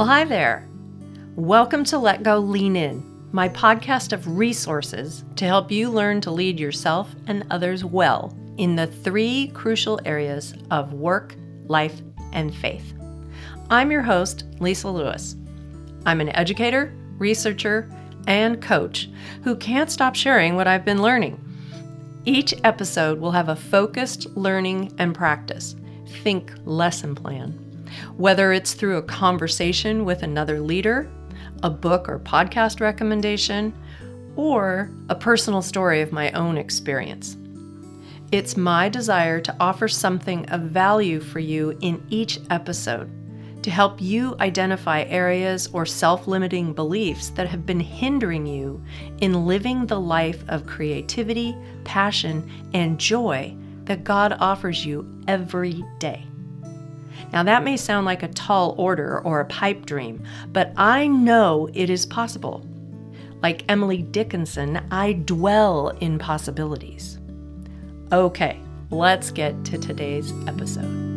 Well, 0.00 0.08
hi 0.08 0.24
there. 0.24 0.66
Welcome 1.36 1.84
to 1.84 1.98
Let 1.98 2.22
Go 2.22 2.38
Lean 2.38 2.74
In, 2.74 3.04
my 3.32 3.50
podcast 3.50 4.14
of 4.14 4.38
resources 4.38 5.24
to 5.36 5.44
help 5.44 5.70
you 5.70 5.90
learn 5.90 6.22
to 6.22 6.30
lead 6.30 6.58
yourself 6.58 7.14
and 7.26 7.44
others 7.50 7.84
well 7.84 8.34
in 8.56 8.76
the 8.76 8.86
three 8.86 9.48
crucial 9.48 10.00
areas 10.06 10.54
of 10.70 10.94
work, 10.94 11.36
life, 11.66 12.00
and 12.32 12.54
faith. 12.54 12.94
I'm 13.68 13.90
your 13.90 14.00
host, 14.00 14.44
Lisa 14.58 14.88
Lewis. 14.88 15.36
I'm 16.06 16.22
an 16.22 16.34
educator, 16.34 16.94
researcher, 17.18 17.86
and 18.26 18.62
coach 18.62 19.10
who 19.44 19.54
can't 19.54 19.90
stop 19.90 20.14
sharing 20.14 20.56
what 20.56 20.66
I've 20.66 20.86
been 20.86 21.02
learning. 21.02 21.38
Each 22.24 22.54
episode 22.64 23.20
will 23.20 23.32
have 23.32 23.50
a 23.50 23.54
focused 23.54 24.34
learning 24.34 24.94
and 24.96 25.14
practice. 25.14 25.76
Think 26.22 26.54
lesson 26.64 27.14
plan. 27.14 27.69
Whether 28.16 28.52
it's 28.52 28.74
through 28.74 28.96
a 28.98 29.02
conversation 29.02 30.04
with 30.04 30.22
another 30.22 30.60
leader, 30.60 31.10
a 31.62 31.70
book 31.70 32.08
or 32.08 32.18
podcast 32.18 32.80
recommendation, 32.80 33.74
or 34.36 34.90
a 35.08 35.14
personal 35.14 35.62
story 35.62 36.00
of 36.00 36.12
my 36.12 36.30
own 36.32 36.56
experience. 36.56 37.36
It's 38.32 38.56
my 38.56 38.88
desire 38.88 39.40
to 39.40 39.56
offer 39.58 39.88
something 39.88 40.48
of 40.50 40.62
value 40.62 41.20
for 41.20 41.40
you 41.40 41.76
in 41.80 42.02
each 42.10 42.38
episode 42.48 43.10
to 43.62 43.70
help 43.70 44.00
you 44.00 44.36
identify 44.40 45.02
areas 45.02 45.68
or 45.72 45.84
self 45.84 46.26
limiting 46.26 46.72
beliefs 46.72 47.30
that 47.30 47.48
have 47.48 47.66
been 47.66 47.80
hindering 47.80 48.46
you 48.46 48.82
in 49.20 49.46
living 49.46 49.86
the 49.86 50.00
life 50.00 50.42
of 50.48 50.66
creativity, 50.66 51.56
passion, 51.84 52.48
and 52.72 52.98
joy 52.98 53.54
that 53.84 54.04
God 54.04 54.36
offers 54.40 54.86
you 54.86 55.06
every 55.28 55.84
day. 55.98 56.29
Now, 57.32 57.42
that 57.44 57.62
may 57.64 57.76
sound 57.76 58.06
like 58.06 58.22
a 58.22 58.28
tall 58.28 58.74
order 58.76 59.20
or 59.20 59.40
a 59.40 59.44
pipe 59.46 59.86
dream, 59.86 60.24
but 60.52 60.72
I 60.76 61.06
know 61.06 61.68
it 61.74 61.90
is 61.90 62.06
possible. 62.06 62.66
Like 63.42 63.64
Emily 63.68 64.02
Dickinson, 64.02 64.84
I 64.90 65.12
dwell 65.12 65.90
in 66.00 66.18
possibilities. 66.18 67.18
Okay, 68.12 68.60
let's 68.90 69.30
get 69.30 69.64
to 69.66 69.78
today's 69.78 70.32
episode. 70.46 71.08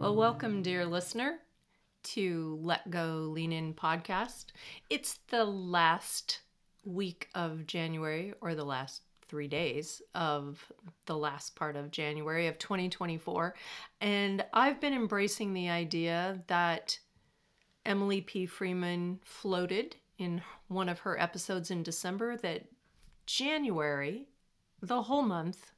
Well, 0.00 0.16
welcome, 0.16 0.62
dear 0.62 0.86
listener, 0.86 1.38
to 2.04 2.58
Let 2.62 2.90
Go 2.90 3.30
Lean 3.32 3.52
In 3.52 3.74
podcast. 3.74 4.46
It's 4.90 5.18
the 5.28 5.44
last 5.44 6.40
week 6.84 7.28
of 7.34 7.66
January, 7.66 8.34
or 8.40 8.54
the 8.54 8.64
last 8.64 9.02
three 9.28 9.48
days 9.48 10.02
of 10.14 10.72
the 11.06 11.16
last 11.16 11.56
part 11.56 11.76
of 11.76 11.90
January 11.90 12.46
of 12.46 12.58
2024. 12.58 13.54
And 14.00 14.44
I've 14.52 14.80
been 14.80 14.94
embracing 14.94 15.52
the 15.52 15.70
idea 15.70 16.42
that 16.46 16.98
Emily 17.86 18.20
P. 18.20 18.46
Freeman 18.46 19.20
floated 19.24 19.96
in 20.18 20.42
one 20.68 20.88
of 20.88 21.00
her 21.00 21.20
episodes 21.20 21.70
in 21.70 21.82
December 21.82 22.36
that 22.38 22.64
January, 23.26 24.28
the 24.80 25.02
whole 25.02 25.22
month, 25.22 25.72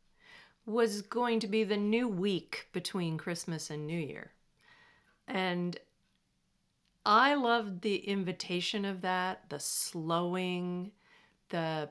was 0.66 1.02
going 1.02 1.40
to 1.40 1.46
be 1.46 1.64
the 1.64 1.76
new 1.76 2.08
week 2.08 2.68
between 2.72 3.18
Christmas 3.18 3.70
and 3.70 3.86
New 3.86 3.98
Year. 3.98 4.32
And 5.28 5.78
I 7.04 7.34
loved 7.34 7.82
the 7.82 7.96
invitation 7.96 8.84
of 8.84 9.00
that, 9.02 9.48
the 9.48 9.60
slowing, 9.60 10.90
the 11.50 11.88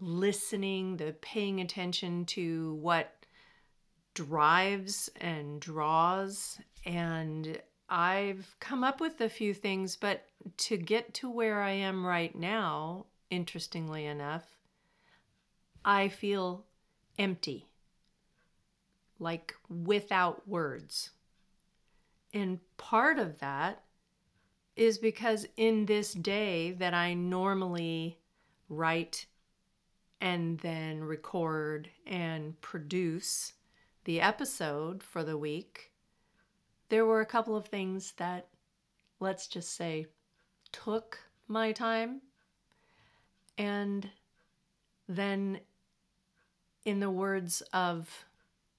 listening, 0.00 0.96
the 0.96 1.14
paying 1.20 1.60
attention 1.60 2.24
to 2.26 2.74
what 2.74 3.14
drives 4.14 5.10
and 5.20 5.60
draws. 5.60 6.58
And 6.84 7.60
I've 7.88 8.56
come 8.60 8.84
up 8.84 9.00
with 9.00 9.20
a 9.20 9.28
few 9.28 9.54
things, 9.54 9.96
but 9.96 10.26
to 10.58 10.76
get 10.76 11.14
to 11.14 11.30
where 11.30 11.62
I 11.62 11.70
am 11.70 12.06
right 12.06 12.34
now, 12.34 13.06
interestingly 13.30 14.06
enough, 14.06 14.44
I 15.84 16.08
feel 16.08 16.64
empty, 17.18 17.66
like 19.18 19.54
without 19.68 20.46
words. 20.46 21.10
And 22.34 22.60
part 22.76 23.18
of 23.18 23.38
that 23.40 23.84
is 24.76 24.98
because 24.98 25.46
in 25.56 25.86
this 25.86 26.12
day 26.12 26.72
that 26.72 26.94
I 26.94 27.14
normally 27.14 28.18
write 28.68 29.26
and 30.20 30.58
then 30.60 31.02
record 31.02 31.90
and 32.06 32.60
produce 32.60 33.52
the 34.04 34.20
episode 34.20 35.02
for 35.02 35.22
the 35.22 35.38
week, 35.38 35.92
there 36.88 37.04
were 37.04 37.20
a 37.20 37.26
couple 37.26 37.56
of 37.56 37.66
things 37.66 38.12
that, 38.16 38.48
let's 39.20 39.46
just 39.46 39.76
say, 39.76 40.06
took 40.72 41.18
my 41.46 41.72
time. 41.72 42.22
And 43.56 44.08
then, 45.08 45.60
in 46.84 47.00
the 47.00 47.10
words 47.10 47.60
of 47.72 48.24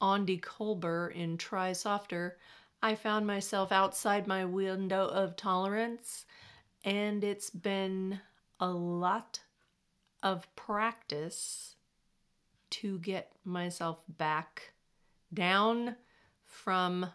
Aundi 0.01 0.39
Kolber 0.39 1.13
in 1.13 1.37
Try 1.37 1.73
Softer, 1.73 2.37
I 2.81 2.95
found 2.95 3.27
myself 3.27 3.71
outside 3.71 4.25
my 4.25 4.45
window 4.45 5.05
of 5.05 5.35
tolerance, 5.35 6.25
and 6.85 7.23
it's 7.23 7.49
been 7.49 8.21
a 8.59 8.69
lot 8.69 9.41
of 10.21 10.53
practice 10.55 11.75
to 12.69 12.99
get 12.99 13.31
myself 13.43 14.03
back 14.07 14.73
down 15.33 15.95
from 16.45 17.07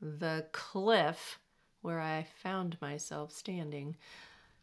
the 0.00 0.46
cliff 0.52 1.38
where 1.82 2.00
I 2.00 2.26
found 2.42 2.76
myself 2.80 3.32
standing. 3.32 3.96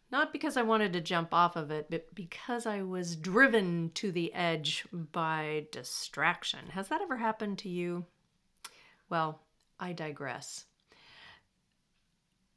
Not 0.10 0.32
because 0.32 0.56
I 0.56 0.62
wanted 0.62 0.94
to 0.94 1.02
jump 1.02 1.34
off 1.34 1.56
of 1.56 1.70
it, 1.72 1.88
but 1.90 2.14
because 2.16 2.66
I 2.66 2.82
was 2.82 3.16
driven 3.16 3.92
to 3.96 4.12
the 4.12 4.34
edge 4.34 4.86
by 4.92 5.66
distraction. 5.72 6.68
Has 6.72 6.88
that 6.88 7.02
ever 7.02 7.18
happened 7.18 7.58
to 7.60 7.70
you? 7.70 8.06
Well, 9.10 9.42
I 9.80 9.94
digress. 9.94 10.66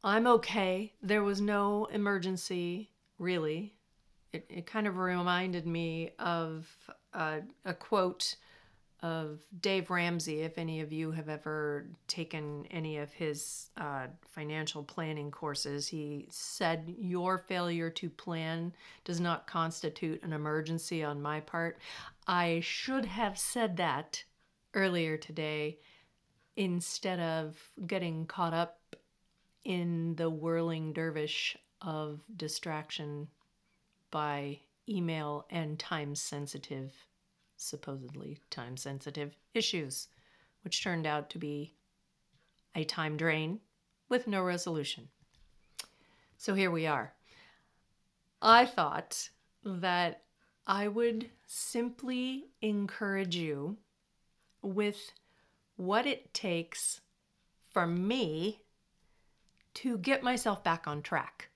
I'm 0.04 0.26
okay. 0.26 0.94
There 1.02 1.24
was 1.24 1.40
no 1.40 1.86
emergency, 1.86 2.90
really 3.18 3.74
it, 4.32 4.46
it 4.48 4.66
kind 4.66 4.86
of 4.86 4.96
reminded 4.96 5.66
me 5.66 6.10
of 6.18 6.68
uh, 7.14 7.40
a 7.64 7.74
quote 7.74 8.36
of 9.02 9.40
Dave 9.60 9.90
Ramsey. 9.90 10.42
If 10.42 10.58
any 10.58 10.80
of 10.80 10.92
you 10.92 11.10
have 11.12 11.28
ever 11.28 11.86
taken 12.06 12.66
any 12.70 12.98
of 12.98 13.12
his 13.12 13.70
uh, 13.76 14.08
financial 14.28 14.82
planning 14.82 15.30
courses, 15.30 15.88
he 15.88 16.26
said, 16.30 16.94
Your 16.98 17.38
failure 17.38 17.90
to 17.90 18.10
plan 18.10 18.72
does 19.04 19.20
not 19.20 19.46
constitute 19.46 20.22
an 20.22 20.32
emergency 20.32 21.02
on 21.02 21.22
my 21.22 21.40
part. 21.40 21.78
I 22.26 22.60
should 22.60 23.06
have 23.06 23.38
said 23.38 23.78
that 23.78 24.24
earlier 24.74 25.16
today 25.16 25.78
instead 26.56 27.20
of 27.20 27.58
getting 27.86 28.26
caught 28.26 28.52
up 28.52 28.96
in 29.64 30.14
the 30.16 30.28
whirling 30.28 30.92
dervish 30.92 31.56
of 31.80 32.20
distraction 32.36 33.28
by 34.10 34.60
email 34.88 35.46
and 35.50 35.78
time 35.78 36.14
sensitive, 36.14 36.92
supposedly 37.56 38.38
time 38.50 38.76
sensitive 38.76 39.36
issues, 39.54 40.08
which 40.62 40.82
turned 40.82 41.06
out 41.06 41.30
to 41.30 41.38
be 41.38 41.74
a 42.74 42.84
time 42.84 43.16
drain 43.16 43.60
with 44.08 44.26
no 44.26 44.42
resolution. 44.42 45.08
So 46.36 46.54
here 46.54 46.70
we 46.70 46.86
are. 46.86 47.12
I 48.42 48.64
thought 48.64 49.28
that 49.64 50.22
I 50.66 50.88
would 50.88 51.30
simply 51.46 52.46
encourage 52.62 53.36
you 53.36 53.76
with 54.62 55.12
what 55.76 56.06
it 56.06 56.32
takes 56.32 57.00
for 57.72 57.86
me 57.86 58.62
to 59.74 59.98
get 59.98 60.22
myself 60.22 60.64
back 60.64 60.86
on 60.86 61.02
track 61.02 61.48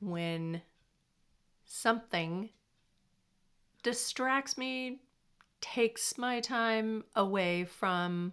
when 0.00 0.62
something 1.68 2.48
distracts 3.84 4.58
me, 4.58 4.98
takes 5.60 6.18
my 6.18 6.40
time 6.40 7.04
away 7.14 7.64
from 7.64 8.32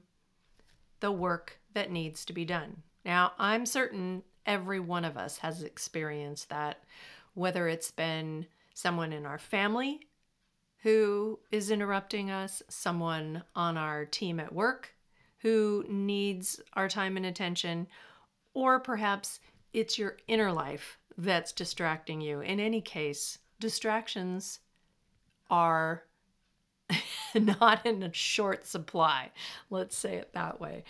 the 1.02 1.12
work 1.12 1.60
that 1.74 1.92
needs 1.92 2.26
to 2.26 2.34
be 2.34 2.46
done. 2.46 2.82
Now, 3.04 3.34
I'm 3.38 3.66
certain 3.66 4.24
every 4.46 4.80
one 4.80 5.06
of 5.06 5.18
us 5.18 5.38
has 5.40 5.62
experienced 5.62 6.50
that, 6.50 6.84
whether 7.34 7.68
it's 7.68 7.92
been 7.92 8.48
someone 8.74 9.14
in 9.14 9.26
our 9.26 9.38
family 9.38 10.00
who 10.82 11.40
is 11.52 11.70
interrupting 11.72 12.32
us, 12.32 12.64
someone 12.70 13.44
on 13.56 13.78
our 13.78 14.06
team 14.06 14.40
at 14.40 14.54
work 14.54 14.94
who 15.40 15.86
needs 15.88 16.60
our 16.74 16.88
time 16.88 17.18
and 17.18 17.26
attention, 17.26 17.88
or 18.54 18.80
perhaps 18.80 19.40
it's 19.74 20.00
your 20.00 20.18
inner 20.28 20.52
life 20.52 20.98
that's 21.18 21.52
distracting 21.52 22.22
you. 22.22 22.42
In 22.42 22.60
any 22.60 22.82
case, 22.82 23.40
distractions 23.60 24.60
are 25.50 26.04
not 27.36 27.86
in 27.86 28.04
a 28.04 28.14
short 28.14 28.66
supply. 28.66 29.32
Let's 29.70 29.98
say 29.98 30.16
it 30.16 30.34
that 30.34 30.60
way. 30.60 30.84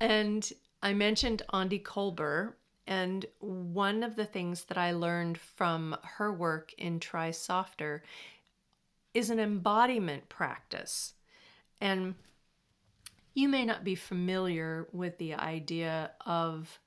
And 0.00 0.50
I 0.82 0.94
mentioned 0.94 1.42
Aundi 1.52 1.82
Kolber, 1.82 2.54
and 2.86 3.26
one 3.40 4.02
of 4.02 4.16
the 4.16 4.24
things 4.24 4.64
that 4.64 4.78
I 4.78 4.92
learned 4.92 5.38
from 5.38 5.96
her 6.02 6.32
work 6.32 6.72
in 6.78 7.00
Try 7.00 7.30
Softer 7.30 8.02
is 9.14 9.30
an 9.30 9.40
embodiment 9.40 10.28
practice. 10.28 11.14
And 11.80 12.14
you 13.34 13.48
may 13.48 13.64
not 13.64 13.84
be 13.84 13.94
familiar 13.94 14.88
with 14.92 15.18
the 15.18 15.34
idea 15.34 16.12
of 16.24 16.80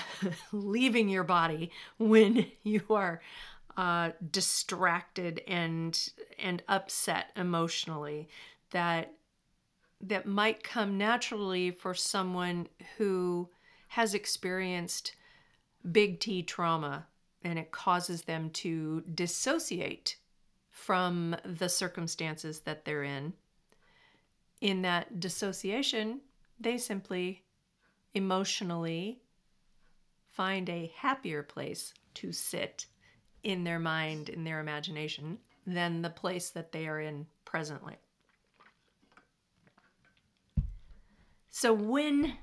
leaving 0.52 1.08
your 1.08 1.24
body 1.24 1.70
when 1.98 2.46
you 2.62 2.82
are 2.90 3.20
uh, 3.76 4.10
distracted 4.30 5.42
and 5.46 6.10
and 6.38 6.62
upset 6.68 7.30
emotionally 7.36 8.28
that 8.70 9.12
that 10.00 10.26
might 10.26 10.62
come 10.62 10.98
naturally 10.98 11.70
for 11.70 11.94
someone 11.94 12.68
who 12.98 13.48
has 13.88 14.14
experienced 14.14 15.14
big 15.90 16.20
T 16.20 16.42
trauma 16.42 17.06
and 17.44 17.58
it 17.58 17.70
causes 17.70 18.22
them 18.22 18.50
to 18.50 19.02
dissociate 19.14 20.16
from 20.68 21.36
the 21.44 21.68
circumstances 21.68 22.60
that 22.60 22.84
they're 22.84 23.02
in. 23.02 23.32
In 24.60 24.82
that 24.82 25.20
dissociation, 25.20 26.20
they 26.60 26.78
simply 26.78 27.42
emotionally 28.14 29.20
find 30.32 30.68
a 30.68 30.92
happier 30.96 31.42
place 31.42 31.94
to 32.14 32.32
sit 32.32 32.86
in 33.42 33.64
their 33.64 33.78
mind, 33.78 34.28
in 34.28 34.44
their 34.44 34.60
imagination, 34.60 35.38
than 35.66 36.02
the 36.02 36.10
place 36.10 36.50
that 36.50 36.72
they 36.72 36.86
are 36.86 37.00
in 37.00 37.26
presently. 37.44 37.96
So, 41.50 41.72
when 41.72 42.38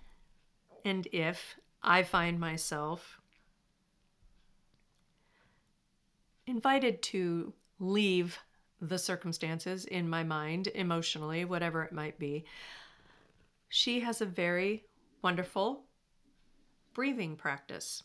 and 0.86 1.08
if 1.12 1.56
I 1.82 2.04
find 2.04 2.40
myself 2.40 3.20
invited 6.46 7.02
to 7.02 7.54
leave 7.80 8.40
the 8.82 8.98
circumstances 8.98 9.86
in 9.86 10.10
my 10.10 10.24
mind, 10.24 10.68
emotionally, 10.68 11.44
whatever 11.44 11.84
it 11.84 11.92
might 11.92 12.18
be, 12.20 12.46
she 13.68 14.00
has 14.02 14.22
a 14.22 14.26
very 14.26 14.86
wonderful 15.22 15.84
breathing 16.94 17.36
practice 17.36 18.04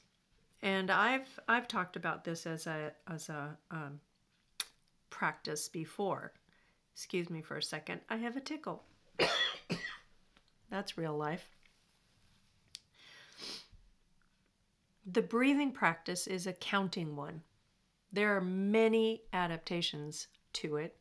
and 0.65 0.91
I've 0.91 1.39
I've 1.47 1.69
talked 1.69 1.95
about 1.95 2.25
this 2.25 2.47
as 2.47 2.67
a 2.67 2.93
as 3.07 3.29
a 3.29 3.57
um, 3.71 4.01
practice 5.11 5.69
before. 5.69 6.33
Excuse 6.95 7.29
me 7.29 7.43
for 7.43 7.59
a 7.59 7.63
second. 7.63 8.01
I 8.09 8.17
have 8.17 8.37
a 8.37 8.41
tickle. 8.41 8.83
That's 10.71 10.97
real 10.97 11.17
life. 11.17 11.47
The 15.07 15.23
breathing 15.23 15.71
practice 15.71 16.27
is 16.27 16.47
a 16.47 16.55
counting 16.55 17.15
one. 17.15 17.43
There 18.11 18.35
are 18.35 18.41
many 18.41 19.23
adaptations 19.35 20.29
to 20.55 20.77
it, 20.77 20.97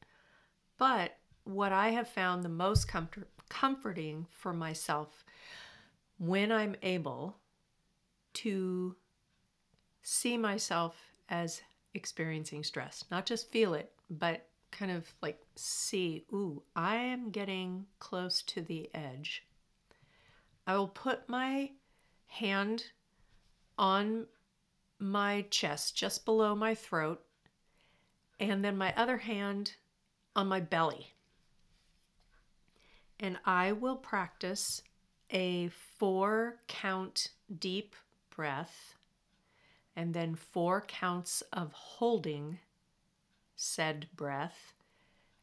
but 0.78 1.16
what 1.46 1.72
I 1.72 1.92
have 1.92 2.10
found 2.10 2.44
the 2.44 2.50
most 2.50 2.88
comfort, 2.90 3.30
comforting 3.48 4.26
for 4.30 4.52
myself 4.52 5.24
when 6.18 6.52
I'm 6.52 6.76
able 6.82 7.38
to 8.34 8.96
see 10.02 10.38
myself 10.38 10.96
as 11.30 11.62
experiencing 11.94 12.64
stress, 12.64 13.06
not 13.12 13.26
just 13.26 13.52
feel 13.52 13.74
it, 13.74 13.92
but 14.10 14.48
kind 14.72 14.92
of 14.92 15.14
like 15.22 15.40
see, 15.56 16.26
ooh, 16.34 16.64
I 16.76 16.96
am 16.96 17.30
getting 17.30 17.86
close 18.00 18.42
to 18.44 18.62
the 18.62 18.90
edge. 18.94 19.46
I 20.66 20.76
will 20.78 20.88
put 20.88 21.30
my 21.30 21.72
hand 22.28 22.86
on 23.78 24.26
my 25.00 25.46
chest, 25.50 25.96
just 25.96 26.26
below 26.26 26.56
my 26.56 26.74
throat, 26.74 27.22
and 28.40 28.64
then 28.64 28.78
my 28.78 28.94
other 28.96 29.18
hand 29.18 29.74
on 30.36 30.48
my 30.48 30.60
belly. 30.60 31.14
And 33.20 33.38
I 33.46 33.72
will 33.74 33.96
practice 33.96 34.82
a 35.30 35.70
four 35.98 36.58
count 36.68 37.30
deep 37.60 37.96
breath 38.36 38.96
and 39.96 40.14
then 40.14 40.36
four 40.36 40.82
counts 40.82 41.44
of 41.54 41.72
holding 41.72 42.60
said 43.56 44.08
breath, 44.16 44.74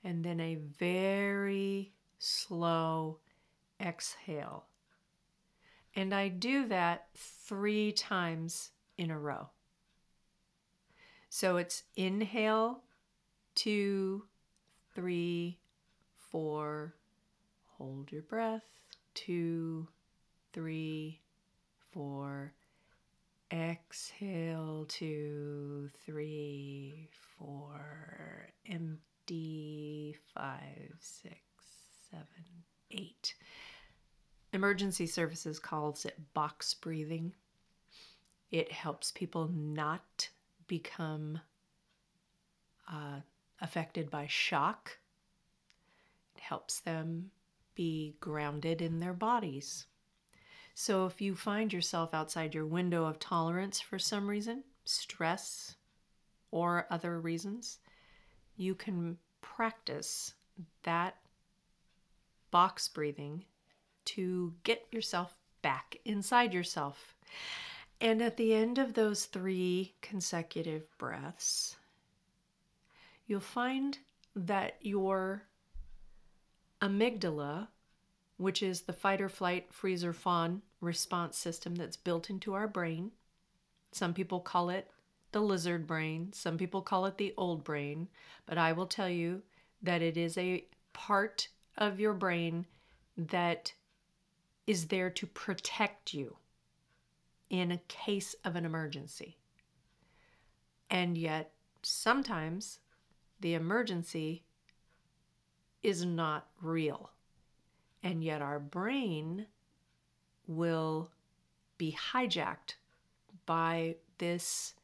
and 0.02 0.24
then 0.24 0.40
a 0.40 0.56
very 0.56 1.92
slow 2.18 3.18
exhale. 3.80 4.64
And 5.94 6.14
I 6.14 6.28
do 6.28 6.66
that 6.68 7.06
three 7.16 7.92
times 7.92 8.70
in 8.98 9.10
a 9.10 9.18
row. 9.18 9.50
So 11.28 11.56
it's 11.56 11.84
inhale, 11.96 12.82
two, 13.54 14.24
three, 14.94 15.58
four, 16.30 16.94
hold 17.78 18.10
your 18.10 18.22
breath, 18.22 18.64
two, 19.14 19.88
three, 20.52 21.20
four, 21.92 22.52
Exhale, 23.52 24.86
two, 24.88 25.90
three, 26.06 27.08
four, 27.36 28.48
empty, 28.68 30.16
five, 30.32 30.94
six, 31.00 31.36
seven, 32.10 32.26
eight. 32.92 33.34
Emergency 34.52 35.06
services 35.06 35.58
calls 35.58 36.04
it 36.04 36.32
box 36.34 36.74
breathing. 36.74 37.32
It 38.50 38.70
helps 38.70 39.10
people 39.10 39.48
not 39.48 40.28
become 40.66 41.40
uh, 42.90 43.20
affected 43.60 44.10
by 44.10 44.26
shock. 44.28 44.98
It 46.36 46.40
helps 46.40 46.80
them 46.80 47.30
be 47.74 48.16
grounded 48.20 48.82
in 48.82 49.00
their 49.00 49.12
bodies. 49.12 49.86
So 50.74 51.06
if 51.06 51.20
you 51.20 51.34
find 51.34 51.72
yourself 51.72 52.14
outside 52.14 52.54
your 52.54 52.66
window 52.66 53.04
of 53.04 53.18
tolerance 53.18 53.80
for 53.80 53.98
some 53.98 54.28
reason, 54.28 54.64
stress 54.84 55.76
or 56.50 56.86
other 56.90 57.20
reasons, 57.20 57.78
you 58.56 58.74
can 58.74 59.18
practice 59.40 60.34
that 60.82 61.16
box 62.50 62.88
breathing 62.88 63.44
to 64.04 64.54
get 64.64 64.86
yourself 64.90 65.36
back 65.62 65.96
inside 66.04 66.54
yourself. 66.54 67.14
And 68.00 68.22
at 68.22 68.36
the 68.36 68.54
end 68.54 68.78
of 68.78 68.94
those 68.94 69.26
three 69.26 69.94
consecutive 70.00 70.86
breaths, 70.98 71.76
you'll 73.26 73.40
find 73.40 73.98
that 74.34 74.76
your 74.80 75.42
amygdala, 76.80 77.68
which 78.40 78.62
is 78.62 78.82
the 78.82 78.92
fight 78.92 79.20
or 79.20 79.28
flight, 79.28 79.70
freeze 79.70 80.02
or 80.02 80.14
fawn 80.14 80.62
response 80.80 81.36
system 81.36 81.74
that's 81.74 81.98
built 81.98 82.30
into 82.30 82.54
our 82.54 82.66
brain. 82.66 83.10
Some 83.92 84.14
people 84.14 84.40
call 84.40 84.70
it 84.70 84.88
the 85.32 85.42
lizard 85.42 85.86
brain, 85.86 86.32
some 86.32 86.56
people 86.56 86.80
call 86.80 87.04
it 87.04 87.18
the 87.18 87.34
old 87.36 87.62
brain, 87.62 88.08
but 88.46 88.56
I 88.56 88.72
will 88.72 88.86
tell 88.86 89.10
you 89.10 89.42
that 89.82 90.00
it 90.00 90.16
is 90.16 90.38
a 90.38 90.64
part 90.94 91.48
of 91.76 92.00
your 92.00 92.14
brain 92.14 92.64
that 93.14 93.74
is 94.66 94.86
there 94.86 95.10
to 95.10 95.26
protect 95.26 96.14
you 96.14 96.36
in 97.50 97.70
a 97.70 97.82
case 97.88 98.34
of 98.42 98.56
an 98.56 98.64
emergency. 98.64 99.36
And 100.88 101.18
yet, 101.18 101.52
sometimes 101.82 102.78
the 103.38 103.52
emergency 103.52 104.44
is 105.82 106.06
not 106.06 106.48
real. 106.62 107.10
And 108.02 108.24
yet, 108.24 108.40
our 108.42 108.58
brain 108.58 109.46
will 110.46 111.10
be 111.76 111.96
hijacked 112.12 112.74
by 113.46 113.96
this 114.18 114.74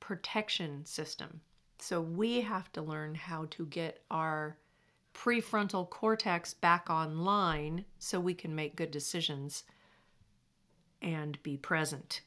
protection 0.00 0.84
system. 0.84 1.40
So 1.78 2.00
we 2.00 2.40
have 2.40 2.72
to 2.72 2.82
learn 2.82 3.14
how 3.14 3.46
to 3.50 3.66
get 3.66 4.02
our 4.10 4.56
prefrontal 5.14 5.88
cortex 5.88 6.54
back 6.54 6.90
online 6.90 7.84
so 7.98 8.20
we 8.20 8.34
can 8.34 8.54
make 8.54 8.76
good 8.76 8.90
decisions 8.90 9.64
and 11.02 11.40
be 11.42 11.56
present 11.56 12.22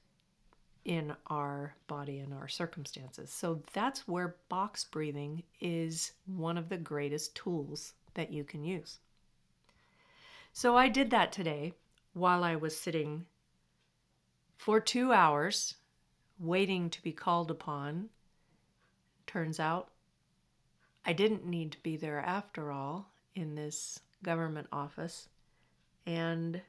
in 0.85 1.13
our 1.27 1.75
body 1.87 2.19
and 2.19 2.33
our 2.33 2.47
circumstances. 2.47 3.31
So 3.31 3.61
that's 3.73 4.07
where 4.07 4.35
box 4.49 4.83
breathing 4.83 5.43
is 5.59 6.13
one 6.25 6.57
of 6.57 6.69
the 6.69 6.77
greatest 6.77 7.35
tools 7.35 7.93
that 8.13 8.31
you 8.31 8.43
can 8.43 8.63
use. 8.63 8.99
So 10.53 10.75
I 10.75 10.89
did 10.89 11.09
that 11.11 11.31
today 11.31 11.73
while 12.13 12.43
I 12.43 12.55
was 12.55 12.77
sitting 12.77 13.25
for 14.57 14.79
two 14.79 15.13
hours 15.13 15.75
waiting 16.39 16.89
to 16.89 17.01
be 17.01 17.13
called 17.13 17.49
upon. 17.49 18.09
Turns 19.25 19.59
out 19.59 19.91
I 21.05 21.13
didn't 21.13 21.45
need 21.45 21.71
to 21.71 21.79
be 21.79 21.95
there 21.97 22.19
after 22.19 22.71
all 22.71 23.11
in 23.33 23.55
this 23.55 24.01
government 24.23 24.67
office, 24.71 25.29
and 26.05 26.61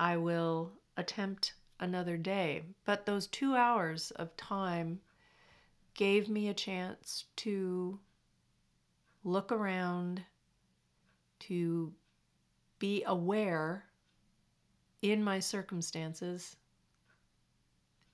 I 0.00 0.16
will 0.16 0.72
attempt 0.96 1.54
another 1.80 2.16
day. 2.16 2.62
But 2.84 3.06
those 3.06 3.26
two 3.26 3.54
hours 3.54 4.12
of 4.12 4.36
time 4.36 5.00
gave 5.94 6.28
me 6.28 6.48
a 6.48 6.54
chance 6.54 7.24
to 7.36 7.98
look 9.24 9.52
around, 9.52 10.22
to 11.40 11.92
be 12.78 13.02
aware 13.04 13.84
in 15.02 15.22
my 15.22 15.40
circumstances, 15.40 16.56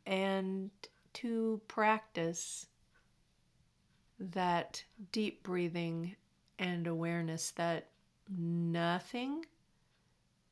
and 0.07 0.71
to 1.15 1.61
practice 1.69 2.67
that 4.19 4.85
deep 5.13 5.43
breathing 5.43 6.15
and 6.59 6.87
awareness 6.87 7.51
that 7.53 7.89
nothing 8.39 9.45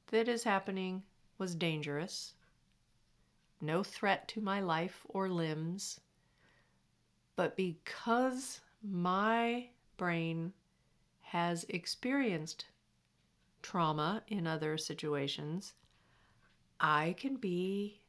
that 0.09 0.29
is 0.29 0.45
happening 0.45 1.03
was 1.39 1.55
dangerous, 1.55 2.35
no 3.61 3.83
threat 3.83 4.27
to 4.29 4.41
my 4.41 4.61
life 4.61 5.07
or 5.09 5.29
limbs, 5.29 6.01
but 7.37 7.57
because 7.57 8.61
my 8.83 9.67
brain 9.97 10.53
has 11.21 11.65
experienced 11.69 12.67
trauma 13.63 14.23
in 14.29 14.47
other 14.47 14.77
situations, 14.77 15.75
I 16.81 17.15
can 17.19 17.37
be 17.37 18.01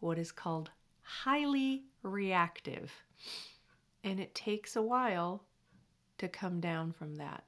what 0.00 0.18
is 0.18 0.32
called 0.32 0.70
highly 1.02 1.84
reactive. 2.02 2.92
And 4.04 4.18
it 4.18 4.34
takes 4.34 4.76
a 4.76 4.82
while 4.82 5.44
to 6.18 6.28
come 6.28 6.60
down 6.60 6.92
from 6.92 7.16
that. 7.16 7.44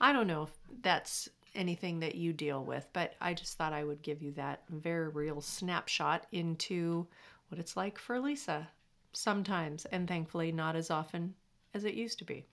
I 0.00 0.12
don't 0.12 0.26
know 0.26 0.42
if 0.44 0.50
that's 0.82 1.28
anything 1.54 2.00
that 2.00 2.14
you 2.14 2.32
deal 2.32 2.64
with, 2.64 2.86
but 2.92 3.14
I 3.20 3.32
just 3.34 3.56
thought 3.56 3.72
I 3.72 3.84
would 3.84 4.02
give 4.02 4.22
you 4.22 4.32
that 4.32 4.62
very 4.68 5.08
real 5.08 5.40
snapshot 5.40 6.26
into 6.32 7.06
what 7.48 7.60
it's 7.60 7.76
like 7.76 7.98
for 7.98 8.18
Lisa 8.18 8.68
sometimes, 9.12 9.84
and 9.86 10.08
thankfully 10.08 10.50
not 10.50 10.76
as 10.76 10.90
often 10.90 11.34
as 11.72 11.84
it 11.84 11.94
used 11.94 12.18
to 12.18 12.24
be. 12.24 12.44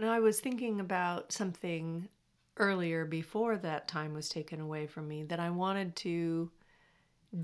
Now, 0.00 0.14
I 0.14 0.20
was 0.20 0.40
thinking 0.40 0.80
about 0.80 1.30
something 1.30 2.08
earlier 2.56 3.04
before 3.04 3.58
that 3.58 3.86
time 3.86 4.14
was 4.14 4.30
taken 4.30 4.58
away 4.58 4.86
from 4.86 5.06
me 5.06 5.24
that 5.24 5.38
I 5.38 5.50
wanted 5.50 5.94
to 5.96 6.50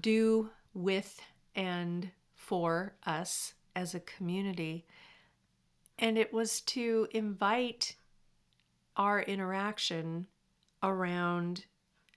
do 0.00 0.48
with 0.72 1.20
and 1.54 2.10
for 2.34 2.94
us 3.04 3.52
as 3.74 3.94
a 3.94 4.00
community. 4.00 4.86
And 5.98 6.16
it 6.16 6.32
was 6.32 6.62
to 6.62 7.08
invite 7.10 7.96
our 8.96 9.20
interaction 9.20 10.26
around 10.82 11.66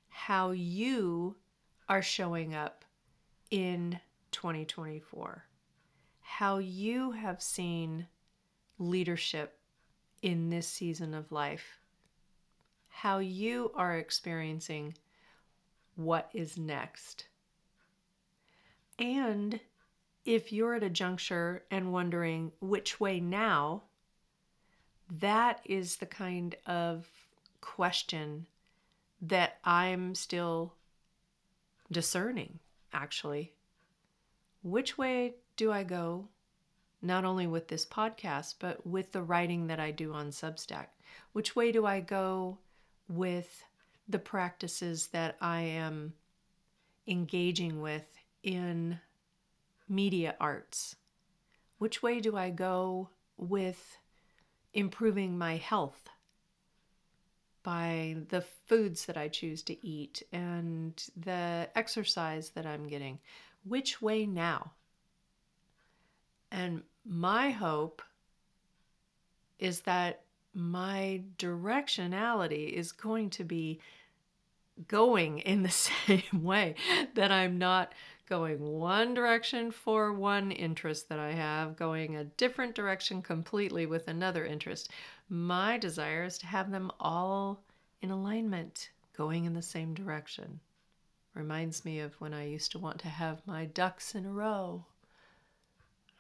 how 0.07 0.51
you 0.51 1.35
are 1.89 2.01
showing 2.01 2.55
up 2.55 2.85
in 3.51 3.99
2024, 4.31 5.43
how 6.21 6.59
you 6.59 7.11
have 7.11 7.41
seen 7.41 8.07
leadership 8.77 9.58
in 10.21 10.49
this 10.49 10.67
season 10.67 11.13
of 11.13 11.31
life, 11.31 11.79
how 12.89 13.19
you 13.19 13.71
are 13.75 13.97
experiencing 13.97 14.95
what 15.95 16.29
is 16.33 16.57
next. 16.57 17.25
And 18.97 19.59
if 20.25 20.51
you're 20.51 20.75
at 20.75 20.83
a 20.83 20.89
juncture 20.89 21.63
and 21.71 21.93
wondering 21.93 22.51
which 22.59 22.99
way 22.99 23.19
now, 23.19 23.83
that 25.09 25.61
is 25.65 25.97
the 25.97 26.05
kind 26.05 26.55
of 26.65 27.07
question 27.61 28.45
that 29.21 29.57
I'm 29.63 30.15
still 30.15 30.73
discerning, 31.91 32.59
actually. 32.93 33.53
Which 34.61 34.97
way 34.97 35.35
do 35.55 35.71
I 35.71 35.83
go? 35.83 36.27
Not 37.01 37.23
only 37.23 37.47
with 37.47 37.67
this 37.67 37.85
podcast, 37.85 38.55
but 38.59 38.85
with 38.85 39.11
the 39.11 39.23
writing 39.23 39.67
that 39.67 39.79
I 39.79 39.91
do 39.91 40.13
on 40.13 40.31
Substack. 40.31 40.87
Which 41.31 41.55
way 41.55 41.71
do 41.71 41.85
I 41.85 42.01
go 42.01 42.57
with 43.07 43.63
the 44.07 44.19
practices 44.19 45.07
that 45.07 45.37
I 45.39 45.61
am 45.61 46.13
engaging 47.07 47.81
with 47.81 48.05
in 48.43 48.99
media 49.87 50.35
arts? 50.39 50.95
Which 51.77 52.03
way 52.03 52.19
do 52.19 52.35
I 52.35 52.49
go 52.49 53.09
with 53.37 53.97
improving 54.73 55.37
my 55.37 55.55
health 55.55 56.09
by 57.63 58.17
the 58.29 58.41
foods 58.41 59.05
that 59.05 59.17
I 59.17 59.29
choose 59.29 59.63
to 59.63 59.87
eat 59.87 60.23
and 60.31 61.01
the 61.15 61.69
exercise 61.75 62.49
that 62.51 62.65
I'm 62.65 62.87
getting? 62.87 63.19
Which 63.63 64.01
way 64.01 64.25
now? 64.25 64.73
And 66.51 66.83
my 67.05 67.51
hope 67.51 68.01
is 69.59 69.81
that 69.81 70.21
my 70.53 71.21
directionality 71.37 72.71
is 72.71 72.91
going 72.91 73.29
to 73.31 73.43
be 73.43 73.79
going 74.87 75.39
in 75.39 75.63
the 75.63 75.69
same 76.07 76.43
way, 76.43 76.75
that 77.15 77.31
I'm 77.31 77.57
not 77.57 77.93
going 78.27 78.59
one 78.61 79.13
direction 79.13 79.71
for 79.71 80.13
one 80.13 80.51
interest 80.51 81.09
that 81.09 81.19
I 81.19 81.31
have, 81.31 81.75
going 81.75 82.15
a 82.15 82.23
different 82.23 82.75
direction 82.75 83.21
completely 83.21 83.85
with 83.85 84.07
another 84.07 84.45
interest. 84.45 84.91
My 85.29 85.77
desire 85.77 86.23
is 86.23 86.37
to 86.39 86.45
have 86.45 86.71
them 86.71 86.91
all 86.99 87.63
in 88.01 88.11
alignment, 88.11 88.91
going 89.17 89.45
in 89.45 89.53
the 89.53 89.61
same 89.61 89.93
direction. 89.93 90.59
Reminds 91.33 91.83
me 91.83 91.99
of 91.99 92.13
when 92.21 92.33
I 92.33 92.47
used 92.47 92.71
to 92.71 92.79
want 92.79 92.99
to 92.99 93.09
have 93.09 93.45
my 93.45 93.65
ducks 93.65 94.13
in 94.13 94.25
a 94.25 94.31
row. 94.31 94.85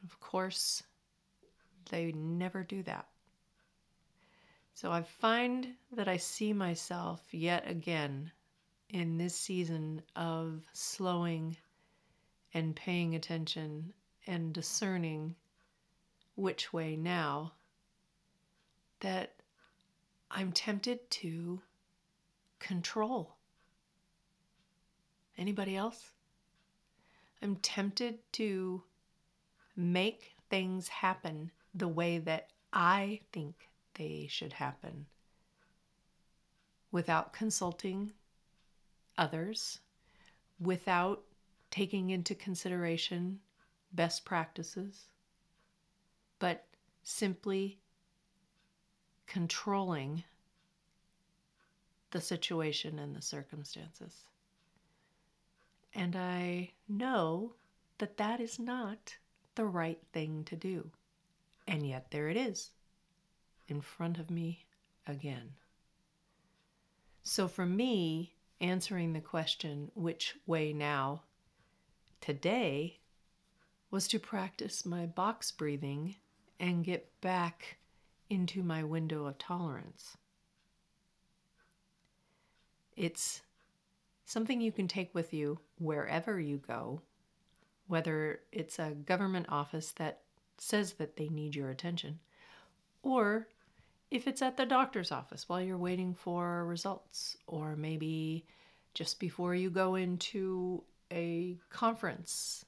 Of 0.03 0.19
course, 0.19 0.83
they 1.89 2.11
never 2.11 2.63
do 2.63 2.83
that. 2.83 3.07
So 4.73 4.91
I 4.91 5.01
find 5.01 5.75
that 5.91 6.07
I 6.07 6.17
see 6.17 6.53
myself 6.53 7.21
yet 7.31 7.69
again 7.69 8.31
in 8.89 9.17
this 9.17 9.35
season 9.35 10.01
of 10.15 10.63
slowing 10.73 11.57
and 12.53 12.75
paying 12.75 13.15
attention 13.15 13.93
and 14.25 14.53
discerning 14.53 15.35
which 16.35 16.71
way 16.71 16.95
now 16.95 17.53
that 19.01 19.35
I'm 20.31 20.51
tempted 20.51 21.09
to 21.11 21.61
control. 22.59 23.35
Anybody 25.37 25.75
else? 25.75 26.11
I'm 27.41 27.55
tempted 27.57 28.19
to 28.33 28.83
make 29.79 30.33
things 30.49 30.89
happen 30.89 31.51
the 31.73 31.87
way 31.87 32.17
that 32.17 32.49
I 32.73 33.21
think 33.31 33.69
they 33.93 34.27
should 34.29 34.53
happen 34.53 35.05
without 36.91 37.31
consulting 37.31 38.11
others, 39.17 39.79
without 40.59 41.23
taking 41.71 42.09
into 42.09 42.35
consideration 42.35 43.39
best 43.93 44.25
practices, 44.25 45.05
but 46.39 46.65
simply 47.03 47.79
controlling 49.27 50.23
the 52.11 52.19
situation 52.19 52.99
and 52.99 53.15
the 53.15 53.21
circumstances. 53.21 54.25
And 55.93 56.15
I 56.15 56.71
know 56.87 57.53
that 57.99 58.17
that 58.17 58.39
is 58.39 58.59
not 58.59 59.15
the 59.59 59.65
right 59.65 59.99
thing 60.13 60.45
to 60.45 60.55
do. 60.55 60.89
And 61.67 61.85
yet 61.85 62.11
there 62.11 62.29
it 62.29 62.37
is 62.37 62.71
in 63.67 63.81
front 63.81 64.17
of 64.17 64.29
me 64.29 64.63
again. 65.05 65.49
So 67.23 67.49
for 67.49 67.65
me, 67.65 68.35
answering 68.61 69.11
the 69.11 69.19
question, 69.19 69.91
which 69.95 70.37
way 70.47 70.71
now, 70.71 71.23
today 72.21 72.99
was 73.91 74.07
to 74.07 74.17
practice 74.17 74.85
my 74.85 75.05
box 75.05 75.51
breathing 75.51 76.15
and 76.57 76.85
get 76.85 77.19
back 77.19 77.79
into 78.29 78.63
my 78.63 78.81
window 78.85 79.25
of 79.25 79.37
tolerance. 79.39 80.15
It's 82.95 83.41
something 84.23 84.61
you 84.61 84.71
can 84.71 84.87
take 84.87 85.13
with 85.13 85.33
you 85.33 85.59
wherever 85.79 86.39
you 86.39 86.59
go, 86.65 87.01
whether 87.89 88.39
it's 88.51 88.77
a 88.77 88.91
government 88.91 89.47
office 89.49 89.91
that 89.93 90.19
says 90.59 90.93
that 90.93 91.17
they 91.17 91.27
need 91.27 91.55
your 91.55 91.71
attention, 91.71 92.19
or 93.01 93.47
if 94.11 94.27
it's 94.27 94.43
at 94.43 94.57
the 94.57 94.65
doctor's 94.65 95.11
office 95.11 95.49
while 95.49 95.59
you're 95.59 95.77
waiting 95.77 96.13
for 96.13 96.65
results, 96.65 97.35
or 97.47 97.75
maybe 97.75 98.45
just 98.93 99.19
before 99.19 99.55
you 99.55 99.71
go 99.71 99.95
into 99.95 100.83
a 101.11 101.57
conference 101.71 102.63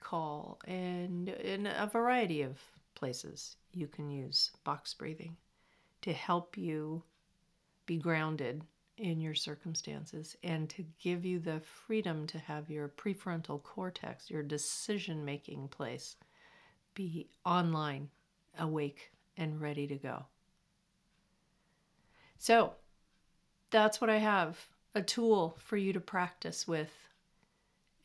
call, 0.00 0.58
and 0.66 1.30
in 1.30 1.66
a 1.66 1.86
variety 1.86 2.42
of 2.42 2.60
places 2.94 3.56
you 3.72 3.86
can 3.86 4.10
use 4.10 4.50
box 4.62 4.92
breathing 4.92 5.36
to 6.02 6.12
help 6.12 6.58
you 6.58 7.02
be 7.86 7.96
grounded 7.96 8.62
in 8.96 9.20
your 9.20 9.34
circumstances 9.34 10.36
and 10.42 10.68
to 10.70 10.84
give 11.00 11.24
you 11.24 11.38
the 11.38 11.60
freedom 11.60 12.26
to 12.28 12.38
have 12.38 12.70
your 12.70 12.88
prefrontal 12.88 13.62
cortex, 13.62 14.30
your 14.30 14.42
decision 14.42 15.24
making 15.24 15.68
place, 15.68 16.16
be 16.94 17.28
online, 17.44 18.08
awake, 18.58 19.10
and 19.36 19.60
ready 19.60 19.86
to 19.86 19.96
go. 19.96 20.24
So 22.38 22.74
that's 23.70 24.00
what 24.00 24.10
I 24.10 24.18
have 24.18 24.68
a 24.94 25.02
tool 25.02 25.56
for 25.58 25.76
you 25.76 25.92
to 25.92 26.00
practice 26.00 26.68
with 26.68 26.92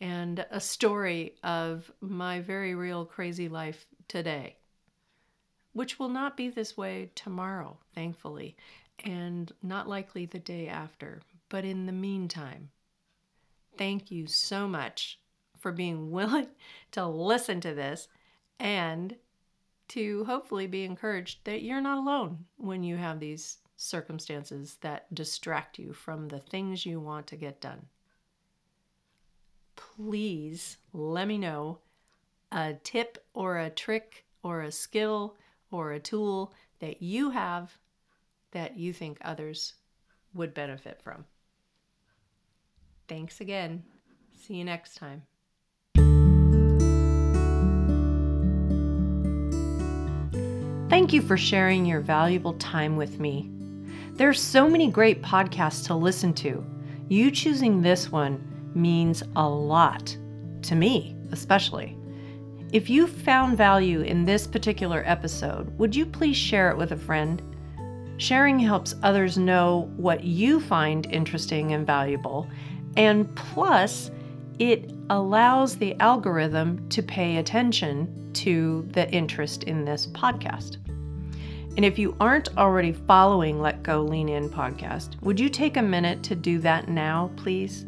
and 0.01 0.45
a 0.49 0.59
story 0.59 1.35
of 1.43 1.91
my 1.99 2.39
very 2.39 2.73
real 2.73 3.05
crazy 3.05 3.49
life 3.49 3.85
today, 4.07 4.55
which 5.73 5.99
will 5.99 6.09
not 6.09 6.37
be 6.37 6.49
this 6.49 6.77
way 6.77 7.11
tomorrow, 7.15 7.77
thankfully, 7.93 8.55
and 9.05 9.51
not 9.61 9.87
likely 9.87 10.25
the 10.25 10.39
day 10.39 10.67
after. 10.67 11.21
But 11.49 11.65
in 11.65 11.85
the 11.85 11.91
meantime, 11.91 12.69
thank 13.77 14.11
you 14.11 14.27
so 14.27 14.67
much 14.67 15.19
for 15.57 15.71
being 15.71 16.11
willing 16.11 16.47
to 16.91 17.05
listen 17.05 17.61
to 17.61 17.73
this 17.73 18.07
and 18.59 19.15
to 19.89 20.23
hopefully 20.25 20.67
be 20.67 20.83
encouraged 20.83 21.39
that 21.45 21.63
you're 21.63 21.81
not 21.81 21.97
alone 21.97 22.45
when 22.57 22.83
you 22.83 22.95
have 22.95 23.19
these 23.19 23.57
circumstances 23.75 24.77
that 24.81 25.13
distract 25.13 25.79
you 25.79 25.93
from 25.93 26.27
the 26.27 26.39
things 26.39 26.85
you 26.85 26.99
want 26.99 27.25
to 27.27 27.35
get 27.35 27.61
done. 27.61 27.85
Please 29.75 30.77
let 30.93 31.27
me 31.27 31.37
know 31.37 31.79
a 32.51 32.73
tip 32.83 33.25
or 33.33 33.57
a 33.57 33.69
trick 33.69 34.25
or 34.43 34.61
a 34.61 34.71
skill 34.71 35.37
or 35.71 35.91
a 35.91 35.99
tool 35.99 36.53
that 36.79 37.01
you 37.01 37.29
have 37.29 37.77
that 38.51 38.77
you 38.77 38.93
think 38.93 39.17
others 39.21 39.73
would 40.33 40.53
benefit 40.53 41.01
from. 41.01 41.25
Thanks 43.07 43.41
again. 43.41 43.83
See 44.39 44.55
you 44.55 44.63
next 44.63 44.95
time. 44.95 45.23
Thank 50.89 51.13
you 51.13 51.21
for 51.21 51.37
sharing 51.37 51.85
your 51.85 52.01
valuable 52.01 52.53
time 52.53 52.95
with 52.95 53.19
me. 53.19 53.49
There 54.13 54.27
are 54.27 54.33
so 54.33 54.69
many 54.69 54.89
great 54.89 55.21
podcasts 55.21 55.85
to 55.87 55.95
listen 55.95 56.33
to. 56.35 56.65
You 57.07 57.31
choosing 57.31 57.81
this 57.81 58.11
one 58.11 58.71
means 58.75 59.23
a 59.35 59.47
lot 59.47 60.15
to 60.63 60.75
me, 60.75 61.15
especially. 61.31 61.97
If 62.71 62.89
you 62.89 63.07
found 63.07 63.57
value 63.57 64.01
in 64.01 64.25
this 64.25 64.45
particular 64.45 65.03
episode, 65.05 65.75
would 65.79 65.95
you 65.95 66.05
please 66.05 66.37
share 66.37 66.69
it 66.69 66.77
with 66.77 66.91
a 66.91 66.97
friend? 66.97 67.41
Sharing 68.19 68.59
helps 68.59 68.95
others 69.01 69.37
know 69.37 69.89
what 69.95 70.25
you 70.25 70.59
find 70.59 71.05
interesting 71.05 71.71
and 71.71 71.87
valuable, 71.87 72.49
and 72.97 73.33
plus, 73.33 74.11
it 74.59 74.91
allows 75.09 75.77
the 75.77 75.95
algorithm 76.01 76.89
to 76.89 77.01
pay 77.01 77.37
attention 77.37 78.29
to 78.33 78.85
the 78.91 79.09
interest 79.11 79.63
in 79.63 79.85
this 79.85 80.05
podcast. 80.07 80.77
And 81.77 81.85
if 81.85 81.97
you 81.97 82.13
aren't 82.19 82.57
already 82.57 82.91
following 82.91 83.61
Let 83.61 83.83
Go 83.83 84.01
Lean 84.01 84.27
In 84.27 84.49
podcast, 84.49 85.19
would 85.21 85.39
you 85.39 85.47
take 85.47 85.77
a 85.77 85.81
minute 85.81 86.21
to 86.23 86.35
do 86.35 86.59
that 86.59 86.89
now, 86.89 87.31
please? 87.37 87.85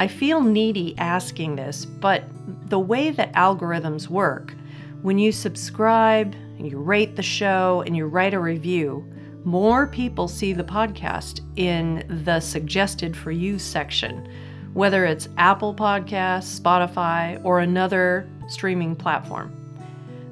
I 0.00 0.06
feel 0.06 0.42
needy 0.42 0.94
asking 0.98 1.56
this, 1.56 1.86
but 1.86 2.24
the 2.68 2.78
way 2.78 3.10
that 3.10 3.32
algorithms 3.32 4.08
work, 4.08 4.52
when 5.00 5.18
you 5.18 5.32
subscribe, 5.32 6.34
you 6.58 6.78
rate 6.78 7.16
the 7.16 7.22
show, 7.22 7.82
and 7.86 7.96
you 7.96 8.06
write 8.06 8.34
a 8.34 8.38
review, 8.38 9.10
more 9.46 9.86
people 9.86 10.26
see 10.26 10.52
the 10.52 10.64
podcast 10.64 11.40
in 11.54 12.04
the 12.24 12.40
suggested 12.40 13.16
for 13.16 13.30
you 13.30 13.60
section, 13.60 14.28
whether 14.74 15.04
it's 15.04 15.28
Apple 15.38 15.72
Podcasts, 15.72 16.60
Spotify, 16.60 17.40
or 17.44 17.60
another 17.60 18.28
streaming 18.48 18.96
platform. 18.96 19.52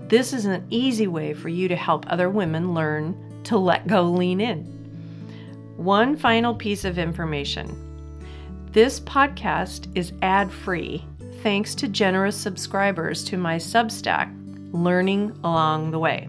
This 0.09 0.33
is 0.33 0.47
an 0.47 0.67
easy 0.69 1.07
way 1.07 1.33
for 1.33 1.49
you 1.49 1.69
to 1.69 1.77
help 1.77 2.05
other 2.09 2.29
women 2.29 2.75
learn 2.75 3.17
to 3.45 3.57
let 3.57 3.87
go 3.87 4.03
lean 4.03 4.41
in. 4.41 4.65
One 5.77 6.17
final 6.17 6.53
piece 6.53 6.85
of 6.85 6.99
information 6.99 7.81
this 8.73 8.99
podcast 8.99 9.87
is 9.97 10.13
ad 10.23 10.51
free 10.51 11.07
thanks 11.45 11.77
to 11.77 11.87
generous 11.87 12.37
subscribers 12.37 13.23
to 13.23 13.37
my 13.37 13.59
Substack, 13.59 14.35
Learning 14.73 15.31
Along 15.45 15.93
the 15.93 16.01
Way. 16.01 16.29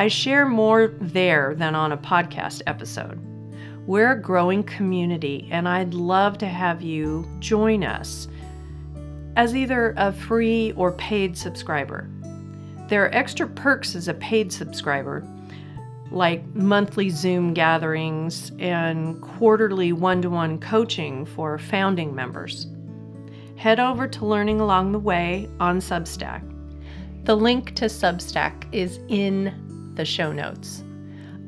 I 0.00 0.08
share 0.08 0.46
more 0.46 0.94
there 0.98 1.54
than 1.54 1.74
on 1.74 1.92
a 1.92 1.98
podcast 1.98 2.62
episode. 2.66 3.20
We're 3.86 4.12
a 4.12 4.18
growing 4.18 4.62
community, 4.62 5.46
and 5.50 5.68
I'd 5.68 5.92
love 5.92 6.38
to 6.38 6.46
have 6.46 6.80
you 6.80 7.28
join 7.38 7.84
us 7.84 8.26
as 9.36 9.54
either 9.54 9.92
a 9.98 10.10
free 10.10 10.72
or 10.72 10.92
paid 10.92 11.36
subscriber. 11.36 12.08
There 12.88 13.04
are 13.04 13.14
extra 13.14 13.46
perks 13.46 13.94
as 13.94 14.08
a 14.08 14.14
paid 14.14 14.50
subscriber, 14.50 15.22
like 16.10 16.46
monthly 16.54 17.10
Zoom 17.10 17.52
gatherings 17.52 18.52
and 18.58 19.20
quarterly 19.20 19.92
one 19.92 20.22
to 20.22 20.30
one 20.30 20.58
coaching 20.58 21.26
for 21.26 21.58
founding 21.58 22.14
members. 22.14 22.68
Head 23.56 23.78
over 23.78 24.08
to 24.08 24.24
Learning 24.24 24.62
Along 24.62 24.92
the 24.92 24.98
Way 24.98 25.46
on 25.60 25.78
Substack. 25.78 26.40
The 27.26 27.36
link 27.36 27.74
to 27.74 27.84
Substack 27.84 28.64
is 28.72 28.98
in 29.08 29.66
the 30.00 30.06
show 30.06 30.32
notes. 30.32 30.82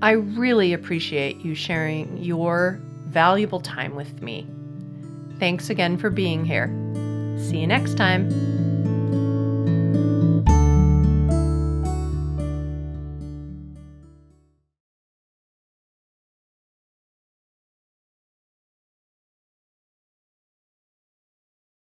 I 0.03 0.11
really 0.11 0.75
appreciate 0.75 1.39
you 1.39 1.55
sharing 1.55 2.19
your 2.19 2.79
valuable 3.07 3.61
time 3.61 3.95
with 3.95 4.21
me. 4.21 4.47
Thanks 5.39 5.71
again 5.71 5.97
for 5.97 6.11
being 6.11 6.45
here. 6.45 6.69
See 7.39 7.61
you 7.61 7.67
next 7.67 7.97
time. 7.97 8.52